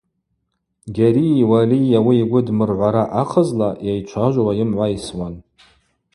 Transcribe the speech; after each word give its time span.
Гьарии 0.95 1.47
Уалии 1.49 1.97
ауи 1.99 2.15
йгвы 2.21 2.39
дмыргӏвара 2.47 3.03
ахъазла, 3.21 3.69
йайчважвауа 3.85 4.53
йымгӏвайсуан. 4.57 5.35